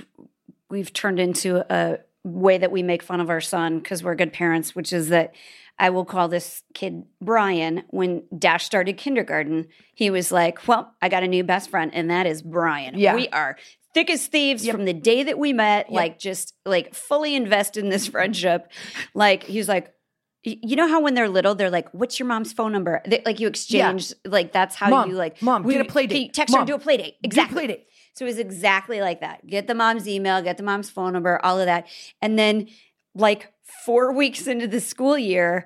[0.69, 4.31] we've turned into a way that we make fun of our son because we're good
[4.31, 4.75] parents.
[4.75, 5.33] Which is that
[5.77, 7.83] I will call this kid Brian.
[7.89, 12.09] When Dash started kindergarten, he was like, "Well, I got a new best friend, and
[12.09, 12.97] that is Brian.
[12.97, 13.15] Yeah.
[13.15, 13.57] We are."
[13.93, 14.75] Thick as thieves Yep.
[14.75, 15.95] from the day that we met, Yep.
[15.95, 18.71] like just like fully invested in this friendship.
[19.13, 19.93] Like he's like,
[20.43, 23.39] you know how when they're little, they're like, "What's your mom's phone number?" They, like
[23.39, 25.41] you exchange, like that's how Mom, you like.
[25.41, 26.33] Mom, we, get a play date.
[26.33, 27.15] Text her, Mom, do a play date.
[27.23, 27.53] Exactly.
[27.55, 27.85] play date.
[28.13, 29.45] So it was exactly like that.
[29.47, 31.87] Get the mom's email, get the mom's phone number, all of that.
[32.21, 32.67] And then,
[33.13, 33.51] like
[33.85, 35.65] four weeks into the school year,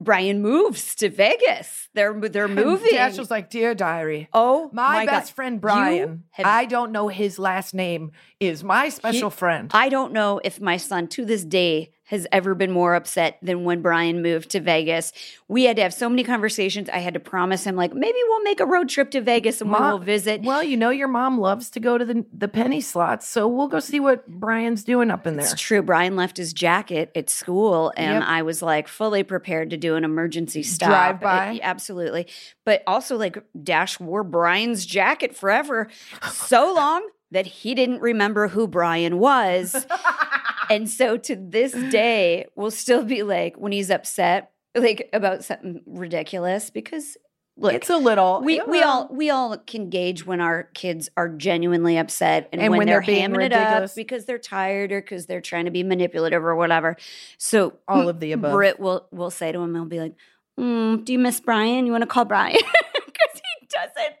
[0.00, 1.88] Brian moves to Vegas.
[1.92, 2.92] They're they're moving.
[2.92, 5.34] Dash was like, "Dear diary, oh my, my, best God.
[5.34, 10.12] friend Brian, have- I don't know his last name, is my special friend." I don't
[10.12, 14.20] know if my son to this day has ever been more upset than when Brian
[14.20, 15.12] moved to Vegas.
[15.46, 16.88] We had to have so many conversations.
[16.88, 19.70] I had to promise him, like, maybe we'll make a road trip to Vegas and
[19.70, 20.42] Mom- we'll visit.
[20.42, 23.68] well, you know your mom loves to go to the the penny slots, so we'll
[23.68, 25.44] go see what Brian's doing up in there.
[25.46, 25.82] It's true.
[25.82, 28.28] Brian left his jacket at school, and Yep.
[28.28, 30.88] I was like fully prepared to do an emergency stop.
[30.88, 31.52] Drive uh, by?
[31.52, 32.26] It- absolutely.
[32.64, 35.88] But also, like, Dash wore Brian's jacket forever,
[36.32, 39.86] so long that he didn't remember who Brian was.
[40.70, 45.82] and so to this day, we'll still be like, when he's upset, like about something
[45.86, 47.16] ridiculous, because
[47.56, 48.40] look, it's a little.
[48.42, 52.70] we we all we all can gauge when our kids are genuinely upset and, And
[52.70, 55.70] when, when they're, they're hamming it up because they're tired or because they're trying to
[55.70, 56.96] be manipulative or whatever.
[57.38, 58.52] So all of the above.
[58.52, 60.14] Britt will will say to him, he'll be like,
[60.58, 61.86] mm, "Do you miss Brian?
[61.86, 62.56] You want to call Brian?"
[62.92, 64.16] Because he doesn't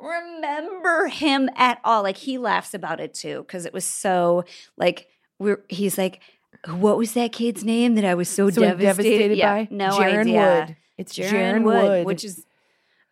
[0.00, 2.02] remember him at all.
[2.02, 4.44] Like he laughs about it too because it was so
[4.76, 5.62] like we're.
[5.68, 6.20] He's like,
[6.68, 9.90] "What was that kid's name that I was so, so devastated, devastated Yeah, by No
[9.90, 10.64] Jaron idea.
[10.66, 10.76] Wood.
[10.98, 12.46] It's Jaron Wood, Wood, which is,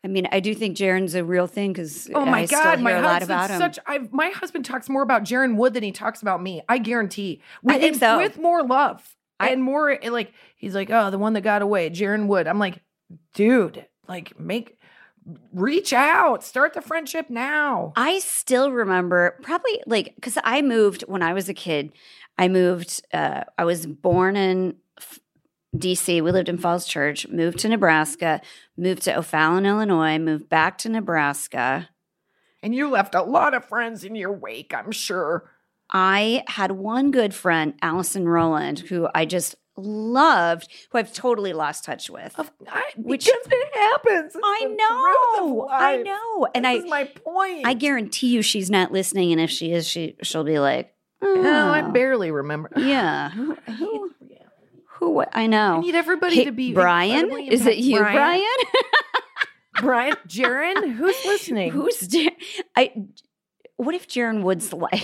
[0.03, 2.83] I mean, I do think Jaron's a real thing because Oh my I god, still
[2.85, 3.59] my hear a husband's about him.
[3.59, 3.79] such.
[3.87, 6.63] I've, my husband talks more about Jaron Wood than he talks about me.
[6.69, 7.43] I guarantee.
[7.69, 8.17] I think so.
[8.17, 11.91] With more love I- and more like he's like, oh, the one that got away,
[11.91, 12.47] Jaron Wood.
[12.47, 12.81] I'm like,
[13.35, 14.74] dude, like make
[15.53, 17.93] reach out, start the friendship now.
[17.97, 21.93] I still remember probably like because I moved when I was a kid.
[22.39, 23.03] I moved.
[23.13, 24.77] Uh, I was born in
[25.77, 26.21] D.C.
[26.21, 27.29] We lived in Falls Church.
[27.29, 28.41] Moved to Nebraska.
[28.77, 30.19] Moved to O'Fallon, Illinois.
[30.19, 31.89] Moved back to Nebraska.
[32.63, 35.51] And you left a lot of friends in your wake, I'm sure.
[35.91, 41.85] I had one good friend, Allison Rowland, who I just loved, who I've totally lost
[41.85, 42.39] touch with.
[42.39, 44.35] Of, I, Which- because it happens.
[44.35, 47.67] It's I the truth of know, I know, and This I is my point.
[47.67, 51.43] I guarantee you she's not listening, and if she is, she she'll be like, No,
[51.71, 52.71] I "Oh, barely remember.
[52.77, 54.11] yeah, who, who,
[54.99, 55.25] who?
[55.33, 55.77] I know.
[55.77, 57.31] I need everybody Hey, to be Brian.
[57.49, 58.43] Is it you, Brian?
[59.81, 61.71] Brian, Jaron, who's listening?
[61.73, 62.31] Who's Jar-
[62.77, 62.93] I?
[63.77, 65.03] What if Jaron Wood's like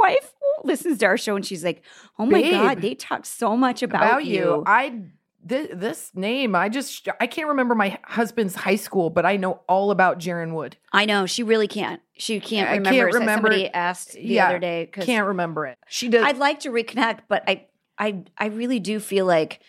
[0.00, 0.32] wife
[0.64, 1.82] listens to our show and she's like,
[2.18, 4.62] "Oh my god, they talk so much about, about you." you?
[4.66, 5.02] I
[5.46, 9.60] this, this name, I just I can't remember my husband's high school, but I know
[9.68, 10.76] all about Jaron Wood.
[10.92, 12.00] I know she really can't.
[12.16, 12.90] She can't I remember.
[12.98, 15.78] can't remember- Somebody asked the Yeah, other day Can't remember it.
[15.86, 16.24] She does.
[16.24, 17.66] I'd like to reconnect, but I,
[17.98, 19.60] I, I really do feel like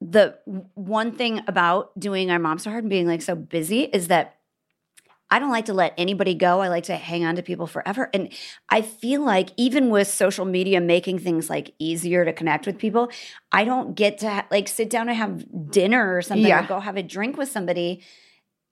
[0.00, 0.38] the
[0.74, 4.36] one thing about doing our mom so hard and being like so busy is that
[5.34, 6.60] I don't like to let anybody go.
[6.60, 8.28] I like to hang on to people forever, and
[8.68, 13.10] I feel like even with social media making things like easier to connect with people,
[13.50, 16.62] I don't get to ha- like sit down and have dinner or something Yeah.
[16.64, 18.02] or go have a drink with somebody.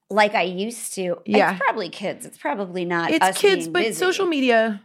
[0.09, 1.17] Like I used to.
[1.25, 1.51] Yeah.
[1.51, 2.25] It's probably kids.
[2.25, 3.93] It's probably not it's kids, but busy.
[3.99, 4.81] social media,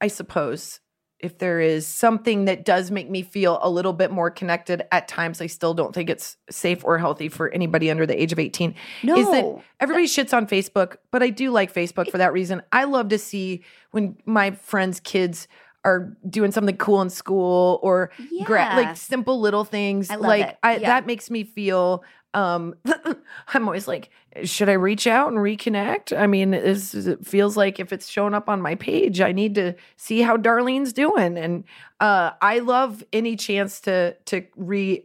[0.00, 0.80] I suppose,
[1.20, 5.08] if there is something that does make me feel a little bit more connected at
[5.08, 8.38] times, I still don't think it's safe or healthy for anybody under the age of
[8.38, 8.74] 18.
[9.02, 9.16] No.
[9.16, 9.44] Is that
[9.80, 12.62] everybody shits on Facebook, but I do like Facebook for that reason.
[12.70, 15.48] I love to see when my friends' kids
[15.84, 18.10] are doing something cool in school or
[18.44, 18.76] gra- Yeah.
[18.76, 20.10] like simple little things.
[20.10, 20.58] I love like it.
[20.62, 20.88] I, Yeah.
[20.88, 22.02] that makes me feel
[22.34, 22.74] um
[23.54, 24.10] I'm always like,
[24.44, 26.16] should I reach out and reconnect?
[26.16, 29.32] I mean, this is- it feels like if it's showing up on my page, I
[29.32, 31.38] need to see how Darlene's doing.
[31.38, 31.64] And
[32.00, 35.04] uh I love any chance to to re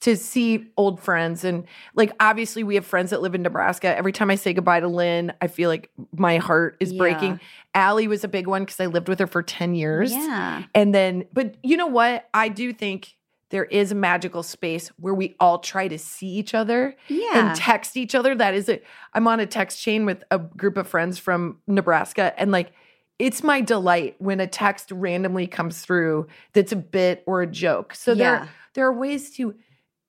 [0.00, 1.64] to see old friends and
[1.94, 3.96] like obviously we have friends that live in Nebraska.
[3.96, 6.98] Every time I say goodbye to Lynn, I feel like my heart is Yeah.
[6.98, 7.40] breaking.
[7.74, 10.12] Allie was a big one because I lived with her for 10 years.
[10.12, 10.64] Yeah.
[10.74, 12.28] And then, but you know what?
[12.34, 13.15] I do think
[13.50, 17.48] there is a magical space where we all try to see each other Yeah.
[17.50, 18.34] and text each other.
[18.34, 18.84] That is it.
[19.14, 22.72] I'm on a text chain with a group of friends from Nebraska, and like
[23.18, 27.94] it's my delight when a text randomly comes through that's a bit or a joke.
[27.94, 28.48] So there Yeah.
[28.74, 29.54] there are ways to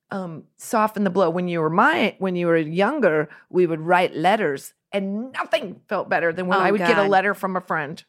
[0.10, 1.30] um, soften the blow.
[1.30, 6.10] When you were my when you were younger, we would write letters, and nothing felt
[6.10, 8.04] better than when Oh, I would get a letter from a friend.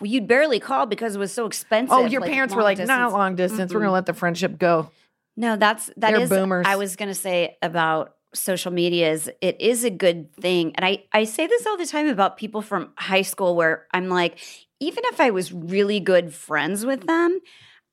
[0.00, 1.92] Well, you'd barely call because it was so oh, expensive.
[1.96, 3.12] Oh, your like, parents were like, not distance.
[3.12, 3.74] long distance.
[3.74, 4.90] We're gonna let the friendship go.
[5.36, 6.66] No, that's that They're is- boomers.
[6.68, 11.04] I was gonna say about social media is it is a good thing, and I
[11.12, 14.38] I say this all the time about people from high school where I'm like,
[14.80, 17.40] even if I was really good friends with them,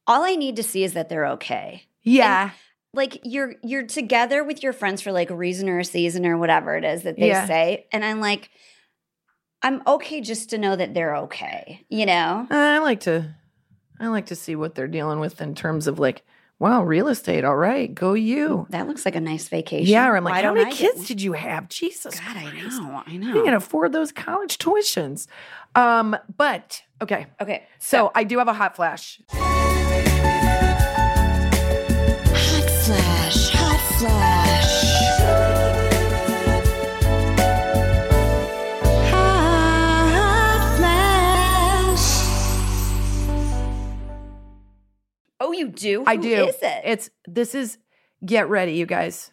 [0.06, 1.84] all I need to see is that they're okay.
[2.04, 2.52] Yeah,
[2.94, 6.38] Like you're you're together with your friends for like a reason or a season or
[6.38, 7.48] whatever it is that they Yeah.
[7.48, 8.50] say, and I'm like.
[9.62, 12.46] I'm okay just to know that they're okay, you know?
[12.50, 13.34] I like to,
[14.00, 16.24] I like to see what they're dealing with in terms of like,
[16.60, 17.44] wow, real estate.
[17.44, 18.68] All right, go you.
[18.70, 19.88] That looks like a nice vacation.
[19.92, 21.06] Yeah, or I'm like, Why how many I kids one?
[21.06, 21.68] did you have?
[21.70, 22.80] Jesus God, I Christ.
[22.82, 23.34] know, I know.
[23.34, 25.28] You can afford those college tuitions.
[25.74, 27.26] Um, but okay.
[27.42, 29.20] Okay, So I do have a hot flash.
[32.38, 34.35] Hot flash, hot flash.
[45.58, 46.04] You do?
[46.06, 46.48] I Who do.
[46.48, 46.82] Is it?
[46.84, 47.78] It's this is
[48.26, 49.32] get ready, you guys.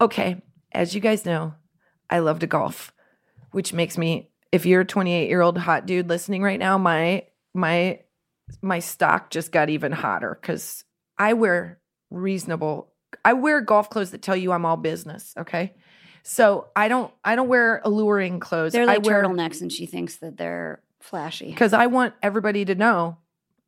[0.00, 1.54] Okay, as you guys know,
[2.08, 2.92] I love to golf,
[3.52, 7.24] which makes me if you're a 28 year old hot dude listening right now, my
[7.54, 8.00] my
[8.62, 10.84] my stock just got even hotter because
[11.18, 12.92] I wear reasonable.
[13.24, 15.34] I wear golf clothes that tell you I'm all business.
[15.36, 15.74] Okay,
[16.22, 18.72] so I don't I don't wear alluring clothes.
[18.72, 21.50] They're like I wear, turtlenecks, and she thinks that they're flashy.
[21.50, 23.18] because I want everybody to know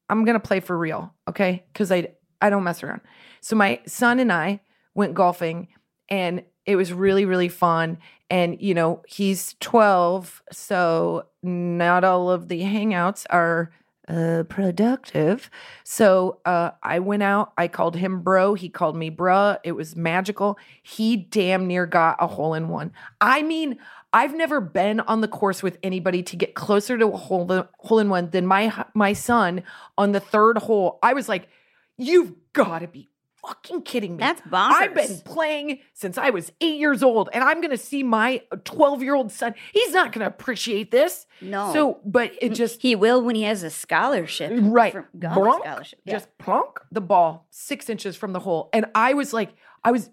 [0.08, 1.64] I'm gonna play for real, okay?
[1.72, 2.08] Because I
[2.40, 3.00] I don't mess around.
[3.40, 4.60] So my son and I
[4.94, 5.68] went golfing,
[6.08, 7.98] and it was really really fun.
[8.30, 13.72] And you know he's 12, so not all of the hangouts are
[14.08, 15.48] uh, productive.
[15.84, 17.52] So uh, I went out.
[17.56, 18.54] I called him bro.
[18.54, 19.58] He called me bruh.
[19.64, 20.58] It was magical.
[20.82, 22.92] He damn near got a hole in one.
[23.20, 23.78] I mean,
[24.12, 27.98] I've never been on the course with anybody to get closer to a hole, hole
[27.98, 29.62] in one than my my son
[29.96, 30.98] on the third hole.
[31.02, 31.48] I was like,
[31.96, 33.08] "You've got to be
[33.42, 34.72] fucking kidding me!" That's bonkers.
[34.72, 38.42] I've been playing since I was eight years old, and I'm going to see my
[38.64, 39.54] 12 year old son.
[39.72, 41.26] He's not going to appreciate this.
[41.40, 41.72] no.
[41.72, 44.52] So, but it just he will when he has a scholarship.
[44.54, 46.00] right, Bronk, scholarship.
[46.04, 46.14] Yeah.
[46.14, 50.10] just plunk the ball six inches from the hole, and I was like, I was,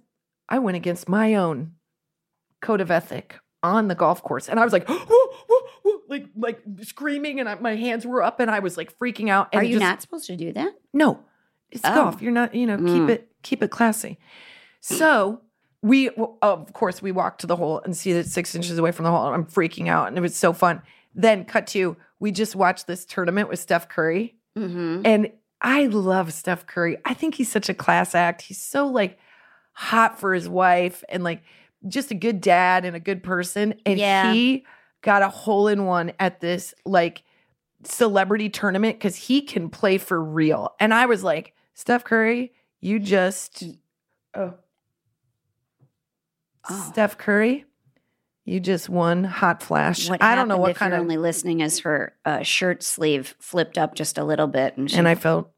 [0.48, 1.74] I went against my own
[2.62, 6.26] code of ethic on the golf course, and I was like, "Whoa, whoa, whoa," like
[6.36, 9.50] like screaming, and I, my hands were up, and I was like freaking out.
[9.54, 10.74] And Are you just- not supposed to do that?
[10.94, 11.20] no,
[11.72, 11.94] it's Oh.
[11.94, 12.22] golf.
[12.22, 13.10] You're not, you know, keep Mm.
[13.10, 14.18] it keep it classy.
[14.82, 15.42] So
[15.82, 16.10] we,
[16.42, 19.12] of course, we walked to the hole and see that six inches away from the
[19.12, 19.26] hole.
[19.28, 20.82] and I'm freaking out, and it was so fun.
[21.16, 25.02] Then cut to we just watched this tournament with Steph Curry, Mm-hmm.
[25.06, 26.98] and I love Steph Curry.
[27.06, 28.42] I think he's such a class act.
[28.44, 29.18] He's so like
[29.74, 31.42] hot for his wife and like
[31.88, 33.76] just a good dad and a good person.
[33.86, 34.34] And Yeah.
[34.34, 34.66] he
[35.02, 37.24] got a hole in one at this like
[37.84, 40.76] celebrity tournament because he can play for real.
[40.80, 43.64] And I was like, Steph Curry, you just
[44.36, 44.54] oh,
[46.70, 46.90] Oh.
[46.92, 47.66] Steph Curry,
[48.46, 50.10] you just won hot flash.
[50.10, 52.84] What I don't know what if kind you're of only listening as her uh, shirt
[52.84, 55.52] sleeve flipped up just a little bit, and, she, and I felt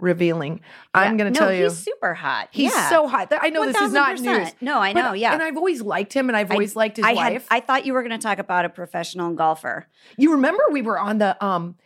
[0.00, 0.60] revealing.
[0.94, 1.64] I'm going to no, tell you.
[1.64, 2.48] he's super hot.
[2.52, 2.88] He's yeah.
[2.90, 3.32] so hot.
[3.40, 4.20] I know this is not 1000%.
[4.22, 4.48] news.
[4.60, 5.12] No, I but- know.
[5.12, 7.46] Yeah, And I've always liked him and I've I- always liked his I wife.
[7.48, 9.86] Had, I thought you were going to talk about a professional golfer.
[10.16, 11.76] you remember we were on the um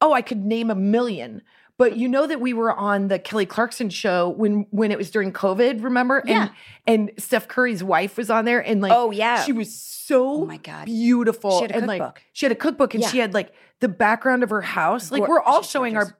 [0.00, 1.42] oh, I could name a million.
[1.78, 5.10] But you know that we were on the Kelly Clarkson show when when it was
[5.10, 6.22] during COVID, remember?
[6.24, 6.48] Yeah.
[6.86, 9.42] And and Steph Curry's wife was on there and like Oh, yeah.
[9.44, 10.86] she was so Oh, my God.
[10.86, 11.58] beautiful.
[11.58, 12.22] She had a and like cookbook.
[12.32, 13.10] she had a cookbook and Yeah.
[13.10, 15.10] she had like the background of her house.
[15.12, 16.12] Like we're all she's showing gorgeous.
[16.12, 16.18] our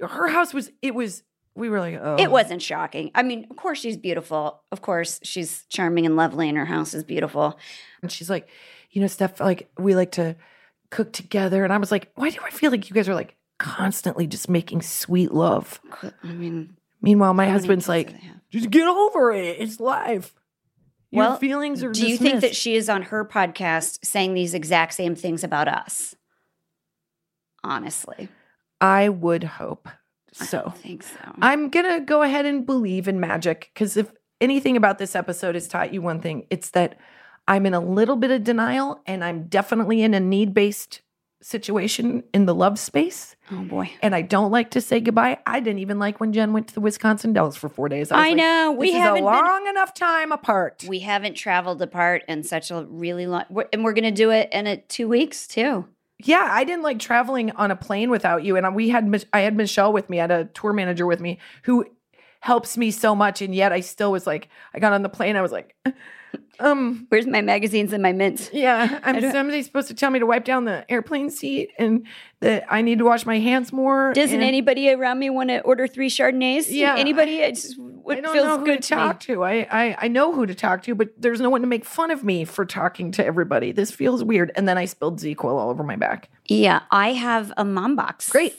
[0.00, 1.22] her house was it was
[1.54, 3.10] we were like, oh It wasn't shocking.
[3.14, 4.62] I mean, of course she's beautiful.
[4.70, 7.58] Of course she's charming and lovely, and her house is beautiful.
[8.02, 8.48] And she's like,
[8.90, 10.36] you know, Steph, like we like to
[10.90, 11.64] cook together.
[11.64, 14.48] And I was like, why do I feel like you guys are like constantly just
[14.50, 15.80] making sweet love?
[16.22, 18.36] I mean, Meanwhile, my husband's like, do they have?
[18.50, 19.56] just get over it.
[19.60, 20.34] It's life.
[21.10, 22.00] Your Well, feelings are just.
[22.00, 25.68] do you think that she is on her podcast saying these exact same things about
[25.68, 26.14] us?
[27.64, 28.28] Honestly,
[28.80, 29.88] I would hope
[30.40, 30.62] I so.
[30.62, 31.18] don't think so.
[31.40, 35.66] I'm gonna go ahead and believe in magic because if anything about this episode has
[35.68, 36.98] taught you one thing, it's that
[37.48, 41.00] I'm in a little bit of denial and I'm definitely in a need based
[41.42, 43.36] situation in the love space.
[43.52, 45.38] oh boy, and I don't like to say goodbye.
[45.46, 48.10] I didn't even like when Jen went to the Wisconsin Dells for four days.
[48.10, 50.84] was I like, know we haven't a been long enough time apart.
[50.88, 54.48] we haven't traveled apart in such a really long, and we're going to do it
[54.50, 55.86] in a, two weeks too.
[56.18, 58.56] Yeah, I didn't like traveling on a plane without you.
[58.56, 61.38] And we had I had Michelle with me, I had a tour manager with me
[61.64, 61.84] who
[62.40, 63.42] helps me so much.
[63.42, 65.74] And yet I still was like, I got on the plane, I was like,
[66.60, 68.50] um, Where's my magazines and my mints?
[68.52, 72.06] yeah, I'm somebody's supposed to tell me to wipe down the airplane seat and
[72.40, 74.12] that I need to wash my hands more.
[74.14, 76.66] Doesn't and anybody around me want to order three Chardonnays?
[76.68, 76.94] Yeah.
[76.96, 77.38] Anybody?
[77.38, 79.02] It just I it don't feels know who good to to me.
[79.02, 79.44] talk to.
[79.44, 82.10] I, I I know who to talk to, but there's no one to make fun
[82.10, 83.72] of me for talking to everybody.
[83.72, 84.52] This feels weird.
[84.56, 86.28] And then I spilled ZzzQuil all over my back.
[86.46, 88.28] Yeah, I have a mom box.
[88.30, 88.54] Great.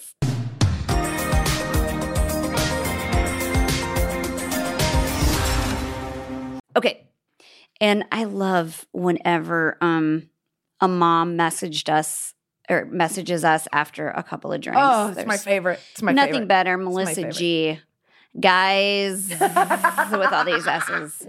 [6.76, 7.07] Okay.
[7.80, 10.30] And I love whenever um
[10.80, 12.34] a mom messaged us
[12.70, 14.80] or messages us after a couple of drinks.
[14.82, 15.80] Oh, it's my favorite.
[15.92, 16.48] It's my Nothing favorite.
[16.48, 17.32] better, Melissa.
[17.32, 17.80] G.
[18.40, 21.28] Guys with all these S's.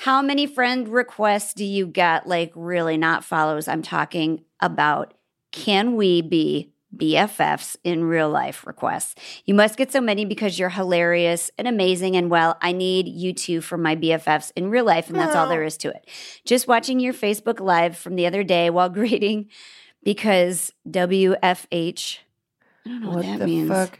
[0.00, 2.26] How many friend requests do you get?
[2.26, 3.68] Like, really, not follows.
[3.68, 5.14] I'm talking about
[5.52, 9.14] can we be BFFs in real life requests?
[9.44, 12.16] You must get so many because you're hilarious and amazing.
[12.16, 15.08] And well, I need you two for my BFFs in real life.
[15.08, 16.08] And that's all there is to it.
[16.44, 19.48] Just watching your Facebook Live from the other day while greeting
[20.02, 22.18] because WFH.
[22.86, 23.68] I don't know what, What that the means.
[23.68, 23.98] fuck?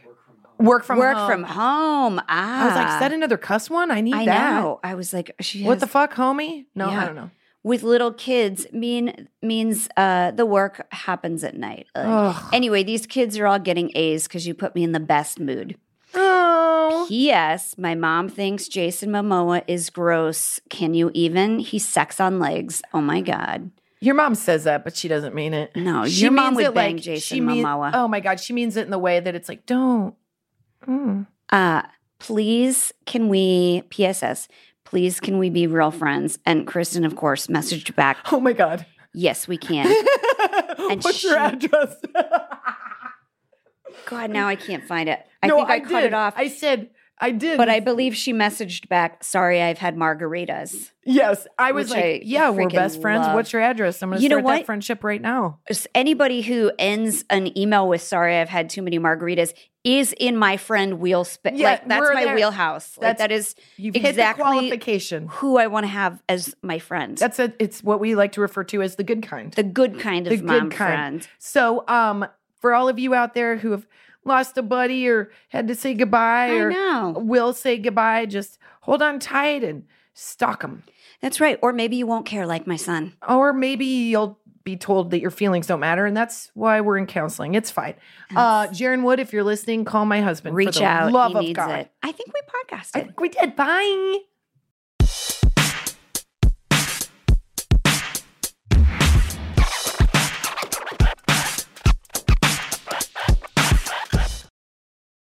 [0.59, 1.27] Work from Work home.
[1.31, 2.21] from home.
[2.29, 2.61] Ah.
[2.61, 3.89] I was like, is that another cuss one?
[3.89, 4.61] I need I that.
[4.61, 4.79] know.
[4.83, 6.65] I was like, she What the fuck, homie?
[6.75, 7.01] No, Yeah.
[7.01, 7.31] I don't know.
[7.63, 11.87] With little kids mean means uh the work happens at night.
[11.95, 15.39] Like, anyway, these kids are all getting A's because you put me in the best
[15.39, 15.77] mood.
[16.13, 17.05] Oh.
[17.07, 17.77] P.S.
[17.77, 20.59] My mom thinks Jason Momoa is gross.
[20.69, 21.59] Can you even?
[21.59, 22.81] He's sex on legs.
[22.93, 23.71] Oh my god.
[24.03, 25.75] Your mom says that, but she doesn't mean it.
[25.75, 27.91] No, She your mom means would it bang like- Jason she mean- Momoa.
[27.93, 30.15] Oh my god, she means it in the way that it's like, don't.
[30.87, 31.27] Mm.
[31.49, 31.83] Uh,
[32.19, 33.83] please, can we?
[33.91, 34.47] PSS.
[34.91, 36.37] Please, can we be real friends?
[36.45, 38.17] And Kristin, of course, messaged back.
[38.29, 38.85] Oh my god.
[39.13, 39.85] Yes, we can.
[40.77, 41.95] What's your she- address?
[44.05, 45.19] God, now I can't find it.
[45.41, 46.33] I no, think I, cut it off.
[46.35, 46.89] I said
[47.21, 47.57] I did.
[47.57, 50.91] but I believe she messaged back, sorry, I've had margaritas.
[51.05, 53.27] yes, I was like, I yeah, we're best friends.
[53.27, 53.35] love.
[53.35, 54.03] What's your address?
[54.03, 55.59] I'm gonna You know start that friendship right now.
[55.95, 59.53] Anybody who ends an email with sorry, I've had too many margaritas
[59.83, 62.35] is in my friend wheel spa- Yeah, like that's my there.
[62.35, 62.97] wheelhouse.
[62.99, 65.27] Like That's- You've exactly hit the qualification.
[65.27, 67.17] who I want to have as my friend.
[67.17, 69.51] That's a, it's what we like to refer to as the good kind.
[69.53, 71.23] the good kind of the mom good kind.
[71.23, 71.27] friend.
[71.39, 72.25] So, um,
[72.59, 73.87] for all of you out there who have
[74.23, 77.15] lost a buddy or had to say goodbye I or know.
[77.17, 80.83] will say goodbye, just hold on tight and stalk them.
[81.21, 81.57] That's right.
[81.63, 83.13] Or maybe you won't care like my son.
[83.27, 87.07] Or maybe you'll be told that your feelings don't matter, and that's why we're in
[87.07, 87.55] counseling.
[87.55, 87.95] It's fine.
[88.35, 90.53] Uh, Jaron Wood, if you're listening, call my husband.
[90.53, 91.11] for Reach the out.
[91.11, 91.71] Love he of God.
[91.71, 91.91] it.
[92.03, 92.91] I think we podcasted.
[92.95, 93.55] I think we did.
[93.55, 94.19] Bye.